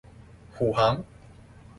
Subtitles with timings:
[0.57, 1.03] 虎航